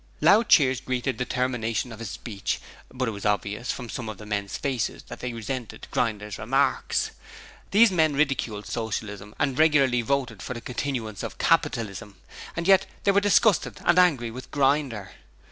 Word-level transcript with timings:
Loud 0.19 0.49
cheers 0.49 0.81
greeted 0.81 1.19
the 1.19 1.25
termination 1.25 1.91
of 1.91 1.99
his 1.99 2.09
speech, 2.09 2.59
but 2.91 3.07
it 3.07 3.11
was 3.11 3.23
obvious 3.23 3.71
from 3.71 3.87
some 3.87 4.09
of 4.09 4.17
the 4.17 4.25
men's 4.25 4.57
faces 4.57 5.03
that 5.03 5.19
they 5.19 5.31
resented 5.31 5.87
Grinder's 5.91 6.39
remarks. 6.39 7.11
These 7.69 7.91
men 7.91 8.15
ridiculed 8.15 8.65
Socialism 8.65 9.35
and 9.37 9.59
regularly 9.59 10.01
voted 10.01 10.41
for 10.41 10.55
the 10.55 10.59
continuance 10.61 11.21
of 11.21 11.37
capitalism, 11.37 12.15
and 12.55 12.67
yet 12.67 12.87
they 13.03 13.11
were 13.11 13.21
disgusted 13.21 13.77
and 13.85 13.99
angry 13.99 14.31
with 14.31 14.49
Grinder! 14.49 15.11